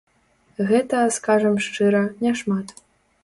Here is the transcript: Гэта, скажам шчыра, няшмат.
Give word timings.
Гэта, 0.69 1.01
скажам 1.17 1.55
шчыра, 1.67 2.01
няшмат. 2.25 2.67